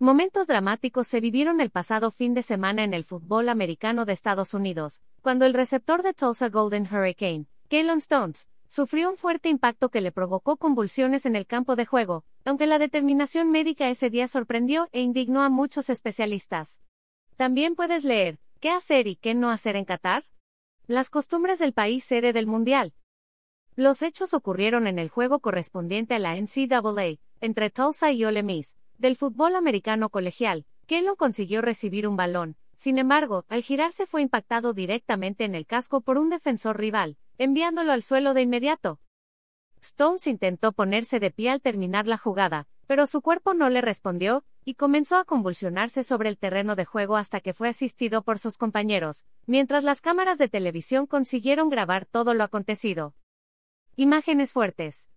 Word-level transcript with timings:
Momentos 0.00 0.48
dramáticos 0.48 1.06
se 1.06 1.20
vivieron 1.20 1.60
el 1.60 1.70
pasado 1.70 2.10
fin 2.10 2.34
de 2.34 2.42
semana 2.42 2.82
en 2.82 2.94
el 2.94 3.04
fútbol 3.04 3.48
americano 3.48 4.04
de 4.04 4.12
Estados 4.12 4.52
Unidos, 4.52 5.02
cuando 5.22 5.46
el 5.46 5.54
receptor 5.54 6.02
de 6.02 6.12
Tulsa 6.12 6.48
Golden 6.48 6.88
Hurricane, 6.90 7.46
Kalen 7.68 7.98
Stones, 7.98 8.48
sufrió 8.68 9.08
un 9.08 9.16
fuerte 9.16 9.50
impacto 9.50 9.90
que 9.90 10.00
le 10.00 10.10
provocó 10.10 10.56
convulsiones 10.56 11.26
en 11.26 11.36
el 11.36 11.46
campo 11.46 11.76
de 11.76 11.86
juego, 11.86 12.24
aunque 12.44 12.66
la 12.66 12.80
determinación 12.80 13.52
médica 13.52 13.88
ese 13.88 14.10
día 14.10 14.26
sorprendió 14.26 14.88
e 14.90 15.00
indignó 15.00 15.42
a 15.44 15.48
muchos 15.48 15.88
especialistas. 15.88 16.80
También 17.36 17.76
puedes 17.76 18.02
leer, 18.02 18.40
¿qué 18.58 18.70
hacer 18.70 19.06
y 19.06 19.14
qué 19.14 19.34
no 19.34 19.48
hacer 19.48 19.76
en 19.76 19.84
Qatar? 19.84 20.24
Las 20.88 21.08
costumbres 21.08 21.60
del 21.60 21.72
país 21.72 22.02
sede 22.02 22.32
del 22.32 22.48
Mundial. 22.48 22.94
Los 23.76 24.02
hechos 24.02 24.34
ocurrieron 24.34 24.88
en 24.88 24.98
el 24.98 25.08
juego 25.08 25.38
correspondiente 25.38 26.16
a 26.16 26.18
la 26.18 26.34
NCAA, 26.34 27.20
entre 27.40 27.70
Tulsa 27.70 28.10
y 28.10 28.24
Ole 28.24 28.42
Miss, 28.42 28.76
del 28.98 29.16
fútbol 29.16 29.56
americano 29.56 30.08
colegial, 30.08 30.66
Kellon 30.86 31.16
consiguió 31.16 31.62
recibir 31.62 32.06
un 32.06 32.16
balón, 32.16 32.56
sin 32.76 32.98
embargo, 32.98 33.44
al 33.48 33.62
girarse 33.62 34.06
fue 34.06 34.22
impactado 34.22 34.74
directamente 34.74 35.44
en 35.44 35.54
el 35.54 35.66
casco 35.66 36.00
por 36.00 36.18
un 36.18 36.30
defensor 36.30 36.78
rival, 36.78 37.16
enviándolo 37.38 37.92
al 37.92 38.02
suelo 38.02 38.34
de 38.34 38.42
inmediato. 38.42 39.00
Stones 39.80 40.26
intentó 40.26 40.72
ponerse 40.72 41.20
de 41.20 41.30
pie 41.30 41.50
al 41.50 41.60
terminar 41.60 42.06
la 42.06 42.18
jugada, 42.18 42.66
pero 42.86 43.06
su 43.06 43.22
cuerpo 43.22 43.54
no 43.54 43.70
le 43.70 43.80
respondió, 43.80 44.44
y 44.64 44.74
comenzó 44.74 45.16
a 45.16 45.24
convulsionarse 45.24 46.04
sobre 46.04 46.28
el 46.28 46.38
terreno 46.38 46.76
de 46.76 46.84
juego 46.84 47.16
hasta 47.16 47.40
que 47.40 47.54
fue 47.54 47.68
asistido 47.68 48.22
por 48.22 48.38
sus 48.38 48.56
compañeros, 48.56 49.24
mientras 49.46 49.84
las 49.84 50.00
cámaras 50.00 50.38
de 50.38 50.48
televisión 50.48 51.06
consiguieron 51.06 51.68
grabar 51.68 52.06
todo 52.06 52.34
lo 52.34 52.44
acontecido. 52.44 53.14
Imágenes 53.96 54.52
fuertes 54.52 55.08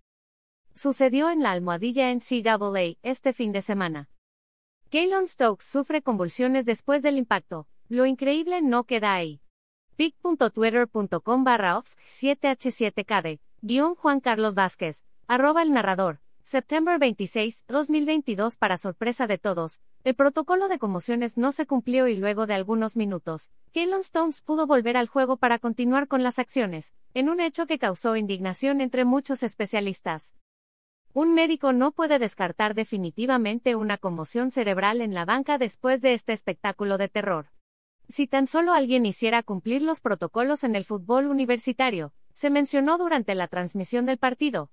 sucedió 0.78 1.28
en 1.28 1.42
la 1.42 1.50
almohadilla 1.50 2.14
NCAA 2.14 2.96
este 3.02 3.32
fin 3.32 3.52
de 3.52 3.62
semana. 3.62 4.08
Kaylon 4.90 5.26
Stokes 5.26 5.66
sufre 5.66 6.02
convulsiones 6.02 6.64
después 6.64 7.02
del 7.02 7.18
impacto. 7.18 7.66
Lo 7.88 8.06
increíble 8.06 8.62
no 8.62 8.84
queda 8.84 9.12
ahí. 9.12 9.42
pic.twitter.com 9.96 11.44
barra 11.44 11.82
7h7kd, 11.82 13.40
guion 13.60 13.96
Juan 13.96 14.20
Carlos 14.20 14.54
Vázquez, 14.54 15.04
arroba 15.26 15.62
el 15.62 15.72
narrador, 15.72 16.20
Septiembre 16.44 16.96
26, 16.96 17.64
2022 17.68 18.56
para 18.56 18.78
sorpresa 18.78 19.26
de 19.26 19.36
todos, 19.36 19.80
el 20.04 20.14
protocolo 20.14 20.68
de 20.68 20.78
conmociones 20.78 21.36
no 21.36 21.52
se 21.52 21.66
cumplió 21.66 22.08
y 22.08 22.16
luego 22.16 22.46
de 22.46 22.54
algunos 22.54 22.96
minutos, 22.96 23.50
Kaylon 23.74 24.00
Stones 24.00 24.40
pudo 24.40 24.66
volver 24.66 24.96
al 24.96 25.08
juego 25.08 25.36
para 25.36 25.58
continuar 25.58 26.08
con 26.08 26.22
las 26.22 26.38
acciones, 26.38 26.94
en 27.12 27.28
un 27.28 27.40
hecho 27.40 27.66
que 27.66 27.78
causó 27.78 28.16
indignación 28.16 28.80
entre 28.80 29.04
muchos 29.04 29.42
especialistas. 29.42 30.36
Un 31.14 31.34
médico 31.34 31.72
no 31.72 31.92
puede 31.92 32.18
descartar 32.18 32.74
definitivamente 32.74 33.74
una 33.74 33.98
conmoción 33.98 34.50
cerebral 34.50 35.00
en 35.00 35.14
la 35.14 35.24
banca 35.24 35.58
después 35.58 36.00
de 36.00 36.14
este 36.14 36.32
espectáculo 36.32 36.98
de 36.98 37.08
terror. 37.08 37.46
Si 38.08 38.26
tan 38.26 38.46
solo 38.46 38.72
alguien 38.72 39.06
hiciera 39.06 39.42
cumplir 39.42 39.82
los 39.82 40.00
protocolos 40.00 40.64
en 40.64 40.76
el 40.76 40.84
fútbol 40.84 41.26
universitario, 41.26 42.12
se 42.32 42.50
mencionó 42.50 42.98
durante 42.98 43.34
la 43.34 43.48
transmisión 43.48 44.06
del 44.06 44.18
partido. 44.18 44.70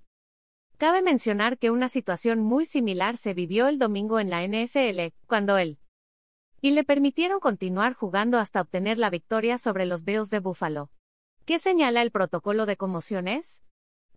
Cabe 0.78 1.02
mencionar 1.02 1.58
que 1.58 1.70
una 1.70 1.88
situación 1.88 2.40
muy 2.40 2.66
similar 2.66 3.16
se 3.16 3.34
vivió 3.34 3.68
el 3.68 3.78
domingo 3.78 4.20
en 4.20 4.30
la 4.30 4.46
NFL, 4.46 5.14
cuando 5.26 5.58
él 5.58 5.78
y 6.66 6.70
le 6.72 6.84
permitieron 6.84 7.38
continuar 7.38 7.94
jugando 7.94 8.38
hasta 8.38 8.60
obtener 8.60 8.98
la 8.98 9.10
victoria 9.10 9.56
sobre 9.56 9.86
los 9.86 10.04
Bills 10.04 10.30
de 10.30 10.40
Buffalo. 10.40 10.90
¿Qué 11.44 11.60
señala 11.60 12.02
el 12.02 12.10
protocolo 12.10 12.66
de 12.66 12.76
conmociones? 12.76 13.62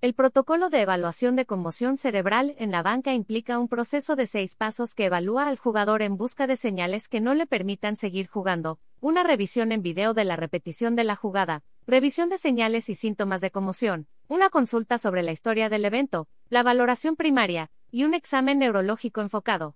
El 0.01 0.13
protocolo 0.13 0.69
de 0.69 0.79
evaluación 0.79 1.35
de 1.35 1.45
conmoción 1.45 1.97
cerebral 1.97 2.55
en 2.57 2.71
la 2.71 2.81
banca 2.81 3.13
implica 3.13 3.59
un 3.59 3.67
proceso 3.67 4.15
de 4.15 4.27
seis 4.27 4.55
pasos 4.55 4.95
que 4.95 5.03
evalúa 5.03 5.49
al 5.49 5.57
jugador 5.57 6.01
en 6.03 6.15
busca 6.15 6.47
de 6.47 6.55
señales 6.55 7.09
que 7.09 7.19
no 7.19 7.33
le 7.33 7.45
permitan 7.45 7.97
seguir 7.97 8.27
jugando, 8.27 8.79
una 9.01 9.23
revisión 9.23 9.73
en 9.73 9.81
video 9.81 10.13
de 10.13 10.23
la 10.23 10.37
repetición 10.37 10.95
de 10.95 11.03
la 11.03 11.17
jugada, 11.17 11.63
revisión 11.85 12.29
de 12.29 12.37
señales 12.37 12.87
y 12.87 12.95
síntomas 12.95 13.41
de 13.41 13.51
conmoción, 13.51 14.07
una 14.29 14.49
consulta 14.49 14.99
sobre 14.99 15.21
la 15.21 15.33
historia 15.33 15.67
del 15.67 15.83
evento, 15.83 16.29
la 16.49 16.63
valoración 16.63 17.17
primaria, 17.17 17.69
y 17.91 18.05
un 18.05 18.13
examen 18.13 18.59
neurológico 18.59 19.19
enfocado. 19.19 19.75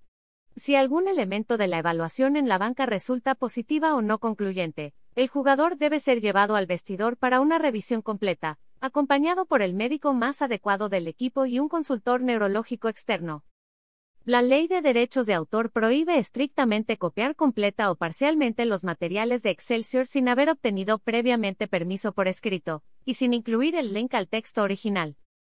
Si 0.56 0.78
algún 0.78 1.10
elemento 1.10 1.58
de 1.58 1.68
la 1.68 1.80
evaluación 1.80 2.38
en 2.38 2.48
la 2.48 2.58
banca 2.58 2.86
resulta 2.86 3.36
positiva 3.36 3.94
o 3.94 4.02
no 4.02 4.20
concluyente, 4.20 4.94
el 5.16 5.28
jugador 5.28 5.76
debe 5.78 6.00
ser 6.00 6.22
llevado 6.22 6.56
al 6.56 6.66
vestidor 6.66 7.18
para 7.18 7.42
una 7.42 7.60
revisión 7.60 8.02
completa, 8.02 8.58
acompañado 8.84 9.46
por 9.46 9.62
el 9.62 9.74
médico 9.74 10.14
más 10.14 10.42
adecuado 10.42 10.90
del 10.90 11.08
equipo 11.08 11.46
y 11.46 11.58
un 11.58 11.70
consultor 11.70 12.20
neurológico 12.20 12.90
externo. 12.90 13.46
La 14.26 14.42
ley 14.42 14.68
de 14.68 14.82
derechos 14.82 15.26
de 15.26 15.34
autor 15.34 15.72
prohíbe 15.72 16.18
estrictamente 16.18 16.98
copiar 16.98 17.38
completa 17.38 17.90
o 17.90 17.96
parcialmente 17.96 18.66
los 18.66 18.84
materiales 18.84 19.42
de 19.42 19.52
Excelsior 19.52 20.06
sin 20.06 20.28
haber 20.28 20.50
obtenido 20.50 21.00
previamente 21.00 21.70
permiso 21.70 22.12
por 22.12 22.28
escrito, 22.28 22.84
y 23.06 23.14
sin 23.14 23.34
incluir 23.34 23.78
el 23.78 23.94
link 23.94 24.14
al 24.16 24.28
texto 24.28 24.64
original. 24.64 25.16